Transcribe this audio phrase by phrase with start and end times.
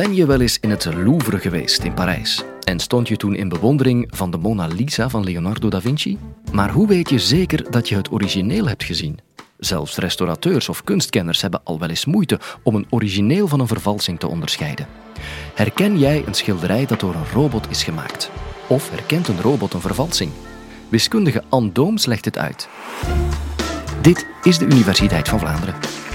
[0.00, 2.44] Ben je wel eens in het Louvre geweest in Parijs?
[2.64, 6.18] En stond je toen in bewondering van de Mona Lisa van Leonardo da Vinci?
[6.52, 9.18] Maar hoe weet je zeker dat je het origineel hebt gezien?
[9.58, 14.18] Zelfs restaurateurs of kunstkenners hebben al wel eens moeite om een origineel van een vervalsing
[14.18, 14.86] te onderscheiden.
[15.54, 18.30] Herken jij een schilderij dat door een robot is gemaakt?
[18.66, 20.30] Of herkent een robot een vervalsing?
[20.88, 22.68] Wiskundige Anne Dooms legt het uit.
[24.00, 26.09] Dit is de Universiteit van Vlaanderen.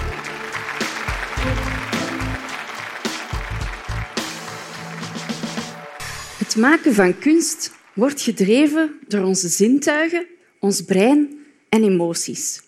[6.55, 10.25] Het maken van kunst wordt gedreven door onze zintuigen,
[10.59, 12.61] ons brein en emoties.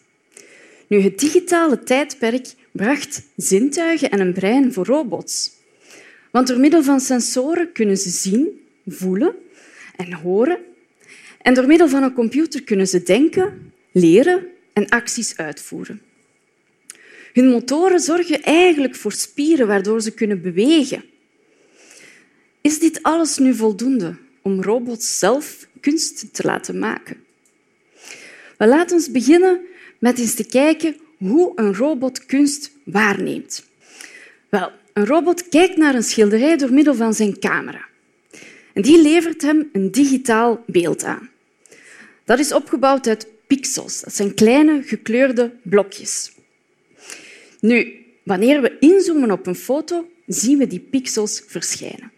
[0.87, 5.51] Nu, het digitale tijdperk bracht zintuigen en een brein voor robots.
[6.31, 9.35] Want door middel van sensoren kunnen ze zien, voelen
[9.95, 10.59] en horen.
[11.41, 16.01] En door middel van een computer kunnen ze denken, leren en acties uitvoeren.
[17.33, 21.03] Hun motoren zorgen eigenlijk voor spieren waardoor ze kunnen bewegen.
[22.67, 27.23] Is dit alles nu voldoende om robots zelf kunst te laten maken?
[28.57, 29.59] We laten ons beginnen
[29.99, 33.65] met eens te kijken hoe een robot kunst waarneemt.
[34.49, 37.85] Wel, een robot kijkt naar een schilderij door middel van zijn camera.
[38.73, 41.29] En die levert hem een digitaal beeld aan.
[42.23, 44.01] Dat is opgebouwd uit pixels.
[44.01, 46.31] Dat zijn kleine gekleurde blokjes.
[47.59, 52.15] Nu, wanneer we inzoomen op een foto, zien we die pixels verschijnen.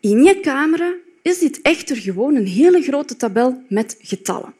[0.00, 4.54] In je camera is dit echter gewoon een hele grote tabel met getallen.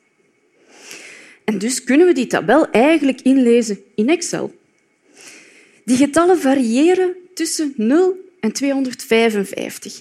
[1.45, 4.55] En dus kunnen we die tabel eigenlijk inlezen in Excel.
[5.85, 10.01] Die getallen variëren tussen 0 en 255.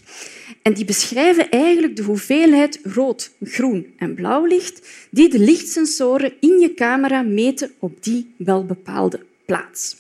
[0.62, 6.60] En die beschrijven eigenlijk de hoeveelheid rood, groen en blauw licht die de lichtsensoren in
[6.60, 9.96] je camera meten op die welbepaalde plaats.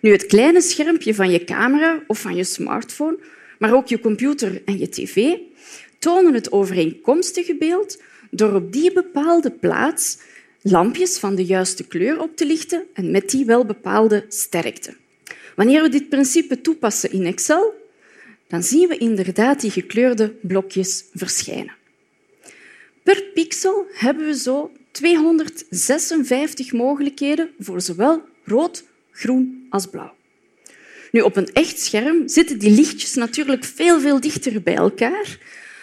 [0.00, 3.18] Nu, het kleine schermpje van je camera of van je smartphone,
[3.60, 5.36] maar ook je computer en je tv,
[5.98, 10.18] tonen het overeenkomstige beeld door op die bepaalde plaats
[10.62, 14.96] lampjes van de juiste kleur op te lichten en met die wel bepaalde sterkte.
[15.56, 17.74] Wanneer we dit principe toepassen in Excel,
[18.46, 21.74] dan zien we inderdaad die gekleurde blokjes verschijnen.
[23.02, 30.18] Per pixel hebben we zo 256 mogelijkheden voor zowel rood, groen als blauw.
[31.10, 35.38] Nu, op een echt scherm zitten die lichtjes natuurlijk veel, veel dichter bij elkaar,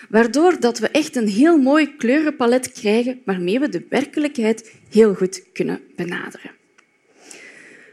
[0.09, 5.43] waardoor dat we echt een heel mooi kleurenpalet krijgen waarmee we de werkelijkheid heel goed
[5.53, 6.51] kunnen benaderen.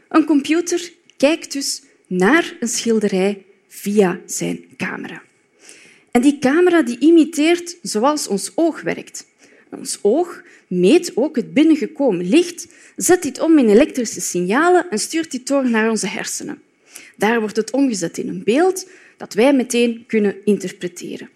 [0.09, 5.21] Een computer kijkt dus naar een schilderij via zijn camera.
[6.11, 9.25] En die camera die imiteert zoals ons oog werkt.
[9.69, 15.31] Ons oog meet ook het binnengekomen licht, zet dit om in elektrische signalen en stuurt
[15.31, 16.61] dit door naar onze hersenen.
[17.15, 21.29] Daar wordt het omgezet in een beeld dat wij meteen kunnen interpreteren.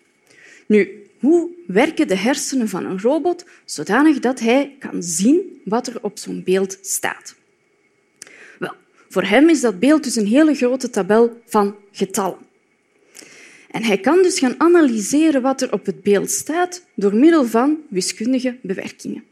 [0.66, 6.04] Nu, hoe werken de hersenen van een robot zodanig dat hij kan zien wat er
[6.04, 7.36] op zo'n beeld staat?
[8.60, 8.74] Wel,
[9.10, 12.48] voor hem is dat beeld dus een hele grote tabel van getallen.
[13.72, 17.78] En hij kan dus gaan analyseren wat er op het beeld staat door middel van
[17.90, 19.24] wiskundige bewerkingen.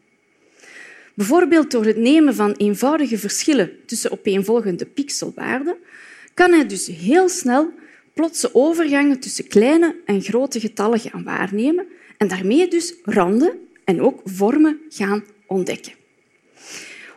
[1.14, 5.76] Bijvoorbeeld door het nemen van eenvoudige verschillen tussen opeenvolgende pixelwaarden
[6.38, 7.74] kan hij dus heel snel
[8.14, 11.86] plotse overgangen tussen kleine en grote getallen gaan waarnemen
[12.18, 13.54] en daarmee dus randen
[13.84, 15.94] en ook vormen gaan ontdekken.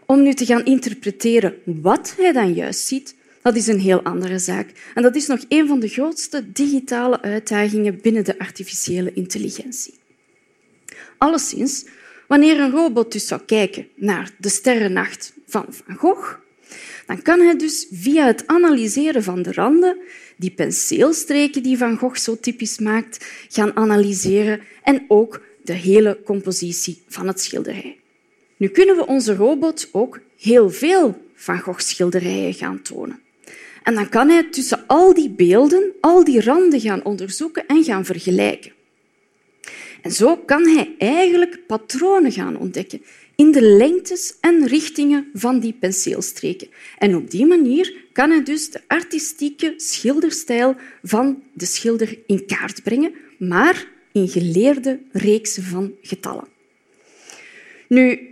[0.06, 4.38] Om nu te gaan interpreteren wat hij dan juist ziet, dat is een heel andere
[4.38, 4.72] zaak.
[4.94, 9.94] En dat is nog een van de grootste digitale uitdagingen binnen de artificiële intelligentie.
[11.19, 11.84] Alleszins,
[12.28, 16.38] wanneer een robot dus zou kijken naar de sterrennacht van Van Gogh,
[17.10, 19.97] dan kan hij dus via het analyseren van de randen
[20.37, 27.03] die penseelstreken die Van Gogh zo typisch maakt, gaan analyseren en ook de hele compositie
[27.09, 27.98] van het schilderij.
[28.57, 33.21] Nu kunnen we onze robot ook heel veel Van Gogh schilderijen gaan tonen.
[33.83, 38.04] En dan kan hij tussen al die beelden, al die randen gaan onderzoeken en gaan
[38.04, 38.72] vergelijken.
[40.02, 43.02] En zo kan hij eigenlijk patronen gaan ontdekken
[43.34, 46.68] in de lengtes en richtingen van die penseelstreken.
[46.98, 52.82] En op die manier kan hij dus de artistieke schilderstijl van de schilder in kaart
[52.82, 56.48] brengen, maar in geleerde reeksen van getallen.
[57.88, 58.28] Nu,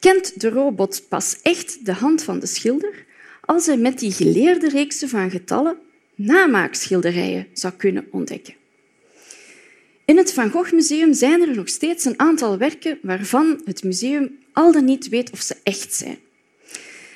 [0.00, 3.04] kent de robot pas echt de hand van de schilder
[3.40, 5.78] als hij met die geleerde reeksen van getallen
[6.14, 8.54] namaakschilderijen zou kunnen ontdekken.
[10.06, 14.38] In het Van Gogh Museum zijn er nog steeds een aantal werken waarvan het museum
[14.52, 16.18] al dan niet weet of ze echt zijn.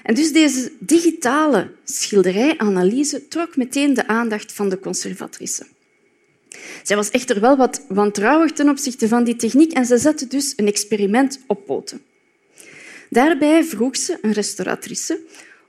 [0.02, 5.66] En dus deze digitale schilderijanalyse trok meteen de aandacht van de conservatrice.
[6.82, 10.52] Zij was echter wel wat wantrouwig ten opzichte van die techniek en ze zette dus
[10.56, 12.02] een experiment op poten.
[13.10, 15.20] Daarbij vroeg ze een restauratrice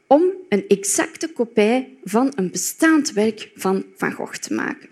[0.07, 4.89] om een exacte kopij van een bestaand werk van Van Gogh te maken.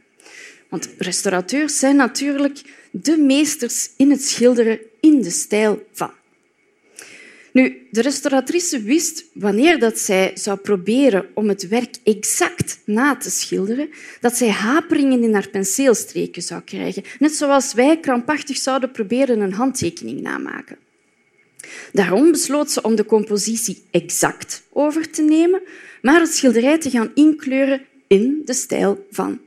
[0.70, 2.62] Want restaurateurs zijn natuurlijk
[2.92, 6.12] de meesters in het schilderen in de stijl van.
[7.54, 13.30] Nu, de restauratrice wist wanneer dat zij zou proberen om het werk exact na te
[13.30, 13.90] schilderen,
[14.22, 17.04] dat zij haperingen in haar penseelstreken zou krijgen.
[17.20, 20.78] Net zoals wij krampachtig zouden proberen een handtekening namaken.
[21.92, 25.62] Daarom besloot ze om de compositie exact over te nemen,
[26.02, 29.40] maar het schilderij te gaan inkleuren in de stijl van.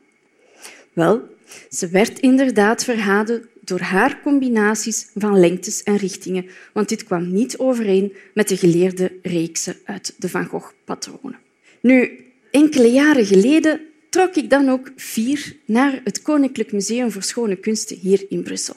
[0.93, 1.23] Wel,
[1.71, 7.59] ze werd inderdaad verraden door haar combinaties van lengtes en richtingen, want dit kwam niet
[7.59, 11.39] overeen met de geleerde reeksen uit de Van Gogh-patronen.
[11.81, 13.81] Nu, enkele jaren geleden
[14.11, 18.77] trok ik dan ook vier naar het Koninklijk Museum voor Schone Kunsten hier in Brussel.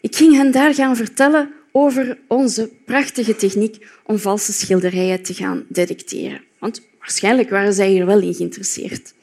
[0.00, 5.64] Ik ging hen daar gaan vertellen over onze prachtige techniek om valse schilderijen te gaan
[5.68, 6.40] detecteren.
[6.58, 9.14] Want waarschijnlijk waren zij hier wel in geïnteresseerd.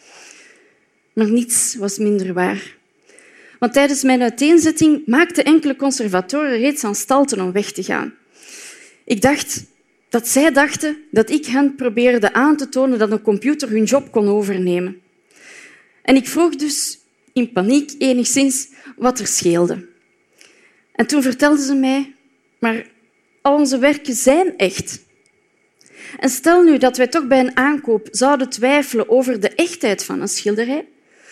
[1.14, 2.78] Maar niets was minder waar.
[3.60, 8.14] Want tijdens mijn uiteenzetting maakten enkele conservatoren reeds aanstalten om weg te gaan.
[9.06, 9.64] Ik dacht
[10.10, 14.12] dat zij dachten dat ik hen probeerde aan te tonen dat een computer hun job
[14.12, 15.02] kon overnemen.
[16.02, 17.00] En ik vroeg dus
[17.34, 18.68] in paniek enigszins
[18.98, 19.88] wat er scheelde.
[20.92, 22.14] En toen vertelden ze mij,
[22.60, 22.86] maar
[23.42, 25.08] al onze werken zijn echt.
[26.20, 30.22] En stel nu dat wij toch bij een aankoop zouden twijfelen over de echtheid van
[30.22, 30.88] een schilderij,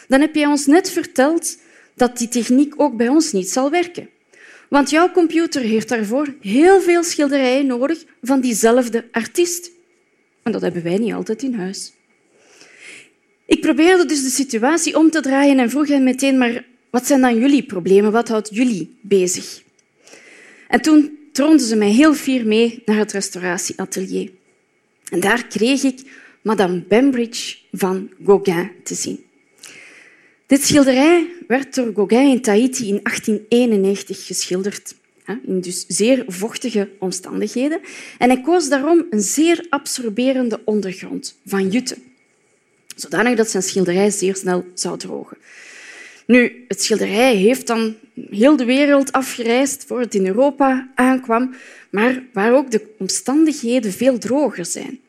[0.07, 1.57] dan heb jij ons net verteld
[1.95, 4.09] dat die techniek ook bij ons niet zal werken.
[4.69, 9.71] Want jouw computer heeft daarvoor heel veel schilderijen nodig van diezelfde artiest.
[10.43, 11.93] En dat hebben wij niet altijd in huis.
[13.45, 17.21] Ik probeerde dus de situatie om te draaien en vroeg hen meteen, maar wat zijn
[17.21, 18.11] dan jullie problemen?
[18.11, 19.61] Wat houdt jullie bezig?
[20.67, 24.31] En toen troonden ze mij heel fier mee naar het restauratieatelier.
[25.09, 25.99] En daar kreeg ik
[26.41, 29.26] Madame Bembridge van Gauguin te zien.
[30.47, 34.95] Dit schilderij werd door Gauguin in Tahiti in 1891 geschilderd,
[35.45, 37.79] in dus zeer vochtige omstandigheden.
[38.17, 41.97] En hij koos daarom een zeer absorberende ondergrond van jute,
[42.95, 45.37] zodanig dat zijn schilderij zeer snel zou drogen.
[46.25, 47.95] Nu, het schilderij heeft dan
[48.29, 51.55] heel de wereld afgereisd voor het in Europa aankwam,
[51.89, 54.99] maar waar ook de omstandigheden veel droger zijn.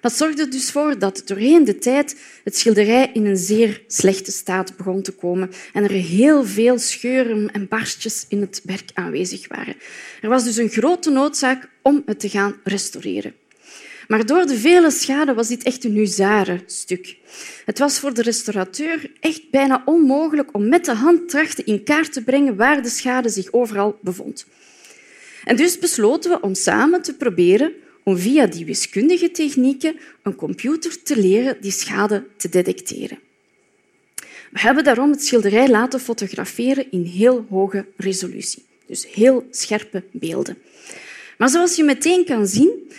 [0.00, 4.76] Dat zorgde dus voor dat doorheen de tijd het schilderij in een zeer slechte staat
[4.76, 9.76] begon te komen en er heel veel scheuren en barstjes in het werk aanwezig waren.
[10.20, 13.34] Er was dus een grote noodzaak om het te gaan restaureren.
[14.08, 17.16] Maar door de vele schade was dit echt een huzarenstuk.
[17.64, 22.12] Het was voor de restaurateur echt bijna onmogelijk om met de hand trachten in kaart
[22.12, 24.46] te brengen waar de schade zich overal bevond.
[25.44, 31.02] En dus besloten we om samen te proberen om via die wiskundige technieken een computer
[31.02, 33.18] te leren die schade te detecteren.
[34.50, 40.58] We hebben daarom het schilderij laten fotograferen in heel hoge resolutie, dus heel scherpe beelden.
[41.38, 42.90] Maar zoals je meteen kan zien,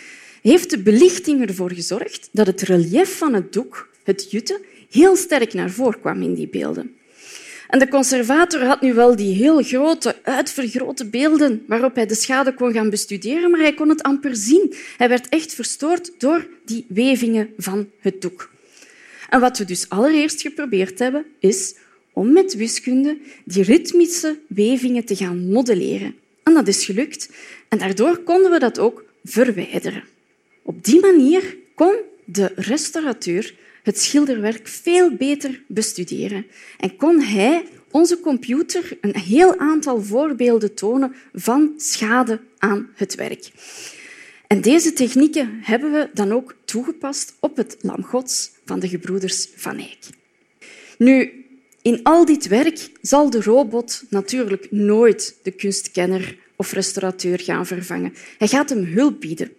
[0.42, 5.52] heeft de belichting ervoor gezorgd dat het relief van het doek, het jute, heel sterk
[5.52, 6.96] naar voren kwam in die beelden.
[7.72, 12.54] En de conservator had nu wel die heel grote, uitvergrote beelden waarop hij de schade
[12.54, 14.74] kon gaan bestuderen, maar hij kon het amper zien.
[14.96, 18.50] Hij werd echt verstoord door die wevingen van het doek.
[19.28, 21.74] En wat we dus allereerst geprobeerd hebben, is
[22.12, 26.14] om met wiskunde die ritmische wevingen te gaan modelleren.
[26.42, 27.30] En dat is gelukt.
[27.68, 30.04] En daardoor konden we dat ook verwijderen.
[30.62, 36.46] Op die manier kon de restaurateur het schilderwerk veel beter bestuderen
[36.78, 43.50] en kon hij onze computer een heel aantal voorbeelden tonen van schade aan het werk.
[44.46, 49.48] En deze technieken hebben we dan ook toegepast op het Lam Gods van de gebroeders
[49.56, 49.98] Van Eyck.
[50.98, 51.44] Nu,
[51.82, 58.14] in al dit werk zal de robot natuurlijk nooit de kunstkenner of restaurateur gaan vervangen.
[58.38, 59.52] Hij gaat hem hulp bieden.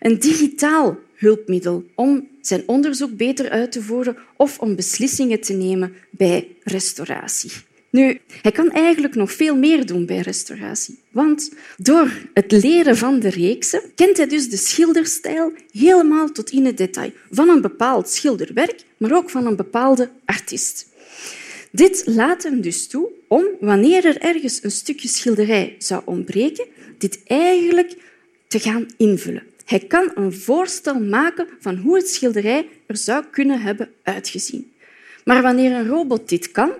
[0.00, 5.92] Een digitaal hulpmiddel om zijn onderzoek beter uit te voeren of om beslissingen te nemen
[6.10, 7.50] bij restauratie.
[7.90, 10.98] Nu, hij kan eigenlijk nog veel meer doen bij restauratie.
[11.10, 16.66] Want door het leren van de reeksen kent hij dus de schilderstijl helemaal tot in
[16.66, 17.12] het detail.
[17.30, 20.86] Van een bepaald schilderwerk, maar ook van een bepaalde artiest.
[21.70, 26.66] Dit laat hem dus toe om, wanneer er ergens een stukje schilderij zou ontbreken,
[26.98, 27.96] dit eigenlijk
[28.46, 29.42] te gaan invullen.
[29.68, 34.72] Hij kan een voorstel maken van hoe het schilderij er zou kunnen hebben uitgezien.
[35.24, 36.72] Maar wanneer een robot dit kan,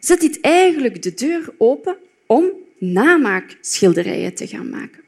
[0.00, 5.02] zet dit eigenlijk de deur open om namaakschilderijen te gaan maken.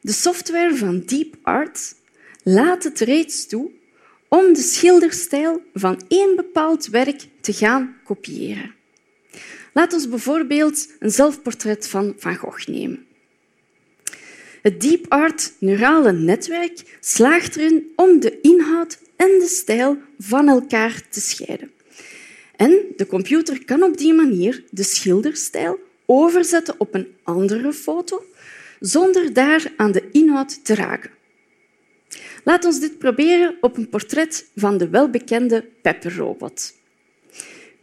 [0.00, 1.94] De software van Deep Art
[2.42, 3.70] laat het reeds toe
[4.28, 8.74] om de schilderstijl van één bepaald werk te gaan kopiëren.
[9.72, 13.08] Laat ons bijvoorbeeld een zelfportret van Van Gogh nemen.
[14.62, 21.02] Het Deep Art neurale netwerk slaagt erin om de inhoud en de stijl van elkaar
[21.10, 21.70] te scheiden.
[22.56, 28.24] En de computer kan op die manier de schilderstijl overzetten op een andere foto
[28.80, 31.10] zonder daar aan de inhoud te raken.
[32.44, 36.74] Laat ons dit proberen op een portret van de welbekende Pepper-robot.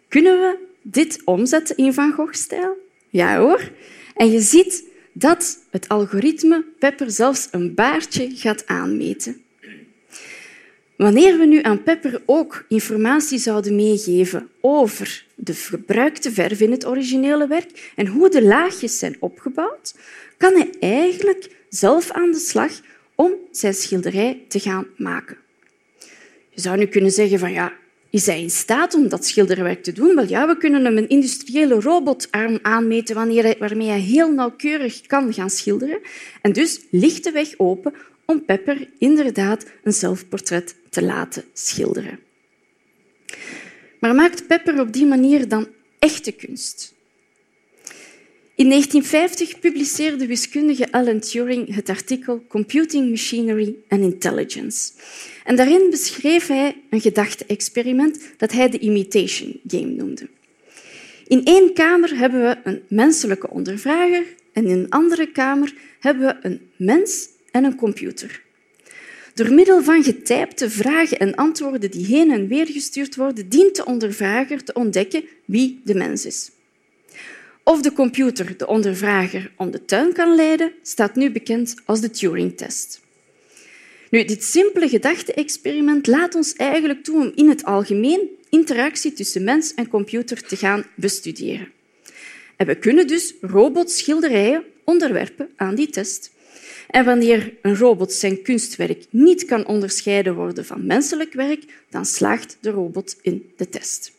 [0.07, 2.77] Kunnen we dit omzetten in Van Gogh-stijl?
[3.09, 3.71] Ja hoor.
[4.15, 4.83] En je ziet
[5.17, 9.41] dat het algoritme Pepper zelfs een baardje gaat aanmeten.
[10.97, 16.85] Wanneer we nu aan Pepper ook informatie zouden meegeven over de gebruikte verf in het
[16.85, 19.95] originele werk en hoe de laagjes zijn opgebouwd,
[20.37, 22.71] kan hij eigenlijk zelf aan de slag
[23.15, 25.37] om zijn schilderij te gaan maken.
[26.49, 27.73] Je zou nu kunnen zeggen van ja,
[28.17, 30.15] is hij in staat om dat schilderwerk te doen?
[30.15, 33.15] Wel ja, we kunnen hem een industriële robotarm aanmeten
[33.59, 35.99] waarmee hij heel nauwkeurig kan gaan schilderen.
[36.41, 37.93] En dus ligt de weg open
[38.25, 42.19] om Pepper inderdaad een zelfportret te laten schilderen.
[43.99, 45.67] Maar maakt Pepper op die manier dan
[45.99, 46.93] echte kunst?
[48.57, 54.91] In 1950 publiceerde wiskundige Alan Turing het artikel Computing Machinery and Intelligence.
[55.43, 60.27] En daarin beschreef hij een gedachte-experiment dat hij de imitation game noemde.
[61.27, 66.47] In één kamer hebben we een menselijke ondervrager en in een andere kamer hebben we
[66.47, 68.41] een mens en een computer.
[69.33, 73.85] Door middel van getypte vragen en antwoorden die heen en weer gestuurd worden, dient de
[73.85, 76.51] ondervrager te ontdekken wie de mens is.
[77.67, 82.09] Of de computer de ondervrager om de tuin kan leiden, staat nu bekend als de
[82.09, 83.01] Turing-test.
[84.09, 89.73] Nu, dit simpele gedachte-experiment laat ons eigenlijk toe om in het algemeen interactie tussen mens
[89.73, 91.71] en computer te gaan bestuderen.
[92.55, 96.31] En we kunnen dus robotschilderijen onderwerpen aan die test.
[96.89, 102.57] En wanneer een robot zijn kunstwerk niet kan onderscheiden worden van menselijk werk, dan slaagt
[102.61, 104.16] de robot in de test.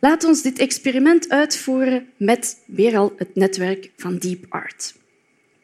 [0.00, 4.94] Laat ons dit experiment uitvoeren met weer al het netwerk van Deep Art.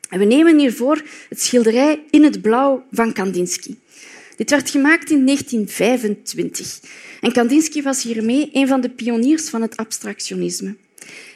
[0.09, 3.75] En we nemen hiervoor het schilderij In het blauw van Kandinsky.
[4.37, 6.81] Dit werd gemaakt in 1925.
[7.21, 10.77] En Kandinsky was hiermee een van de pioniers van het abstractionisme.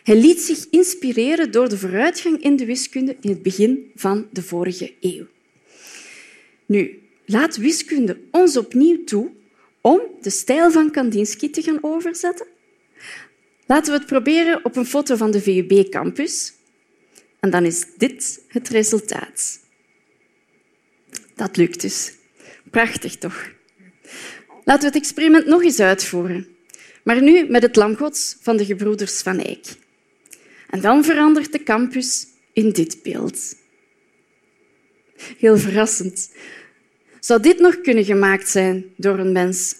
[0.02, 4.42] Hij liet zich inspireren door de vooruitgang in de wiskunde in het begin van de
[4.42, 5.26] vorige eeuw.
[6.66, 9.30] Nu, laat wiskunde ons opnieuw toe
[9.80, 12.46] om de stijl van Kandinsky te gaan overzetten
[13.70, 16.52] Laten we het proberen op een foto van de VUB-campus.
[17.40, 19.60] En dan is dit het resultaat.
[21.34, 22.12] Dat lukt dus.
[22.70, 23.50] Prachtig, toch?
[24.64, 26.48] Laten we het experiment nog eens uitvoeren.
[27.02, 29.66] Maar nu met het lamgods van de gebroeders Van Eyck.
[30.70, 33.56] En dan verandert de campus in dit beeld.
[35.38, 36.30] Heel verrassend.
[37.20, 39.74] Zou dit nog kunnen gemaakt zijn door een mens?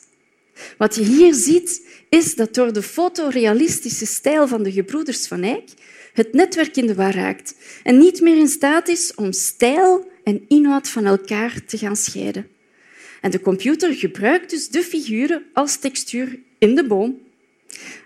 [0.78, 5.68] Wat je hier ziet, is dat door de fotorealistische stijl van de gebroeders van Eyck
[6.12, 10.44] het netwerk in de war raakt en niet meer in staat is om stijl en
[10.48, 12.46] inhoud van elkaar te gaan scheiden.
[13.20, 17.18] En de computer gebruikt dus de figuren als textuur in de boom.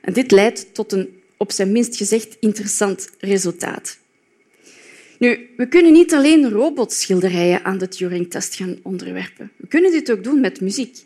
[0.01, 3.99] En dit leidt tot een op zijn minst gezegd interessant resultaat.
[5.19, 9.51] Nu, we kunnen niet alleen robotschilderijen aan de Turing-test gaan onderwerpen.
[9.57, 11.05] We kunnen dit ook doen met muziek.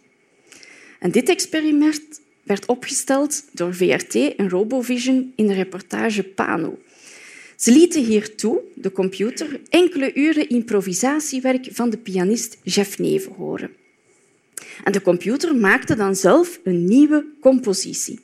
[0.98, 6.78] En dit experiment werd opgesteld door VRT en Robovision in de reportage Pano.
[7.56, 13.70] Ze lieten hiertoe, de computer, enkele uren improvisatiewerk van de pianist Jeff Neve horen.
[14.84, 18.20] En de computer maakte dan zelf een nieuwe compositie.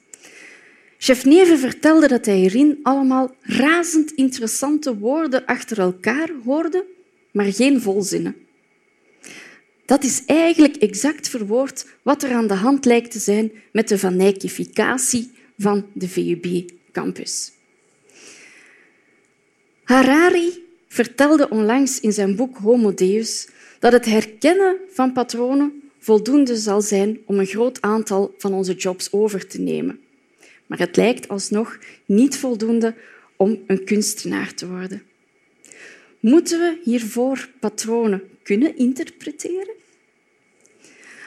[0.99, 6.85] Chef Neve vertelde dat hij hierin allemaal razend interessante woorden achter elkaar hoorde,
[7.33, 8.37] maar geen volzinnen.
[9.85, 13.99] Dat is eigenlijk exact verwoord wat er aan de hand lijkt te zijn met de
[13.99, 17.53] van Eyckificatie van de VUB-campus.
[19.83, 23.49] Harari vertelde onlangs in zijn boek Homo Deus
[23.79, 29.13] dat het herkennen van patronen voldoende zal zijn om een groot aantal van onze jobs
[29.13, 30.01] over te nemen.
[30.67, 32.95] Maar het lijkt alsnog niet voldoende
[33.37, 35.03] om een kunstenaar te worden.
[36.25, 39.75] Moeten we hiervoor patronen kunnen interpreteren?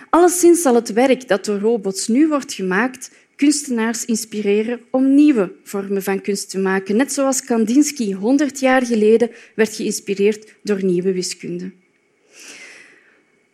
[0.09, 6.03] Alleszins zal het werk dat door robots nu wordt gemaakt kunstenaars inspireren om nieuwe vormen
[6.03, 11.71] van kunst te maken, net zoals Kandinsky 100 jaar geleden werd geïnspireerd door nieuwe wiskunde.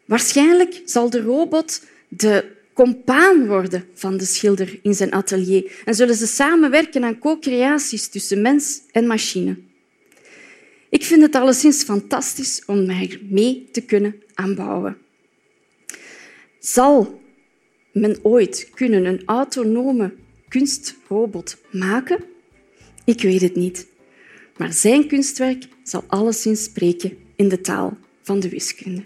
[0.05, 6.15] Waarschijnlijk zal de robot de compaan worden van de schilder in zijn atelier en zullen
[6.15, 9.57] ze samenwerken aan co-creaties tussen mens en machine.
[10.93, 14.97] Ik vind het alleszins fantastisch om mij mee te kunnen aanbouwen.
[16.59, 17.21] Zal
[17.91, 20.13] men ooit kunnen een autonome
[20.47, 22.23] kunstrobot maken?
[23.05, 23.87] Ik weet het niet.
[24.57, 29.03] Maar zijn kunstwerk zal alleszins spreken in de taal van de wiskunde.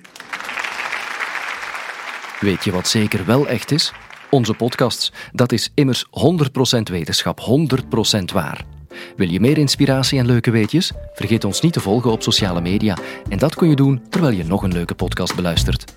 [2.40, 3.94] Weet je wat zeker wel echt is?
[4.30, 5.12] Onze podcasts.
[5.32, 6.10] Dat is immers 100%
[6.84, 8.77] wetenschap, 100% waar.
[9.16, 10.92] Wil je meer inspiratie en leuke weetjes?
[11.14, 12.98] Vergeet ons niet te volgen op sociale media.
[13.30, 15.94] En dat kun je doen terwijl je nog een leuke podcast beluistert.